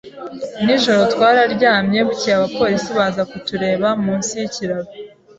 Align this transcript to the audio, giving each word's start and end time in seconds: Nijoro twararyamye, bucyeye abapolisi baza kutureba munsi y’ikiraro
Nijoro 0.63 1.01
twararyamye, 1.13 1.99
bucyeye 2.07 2.35
abapolisi 2.37 2.89
baza 2.97 3.21
kutureba 3.31 3.87
munsi 4.03 4.31
y’ikiraro 4.39 4.89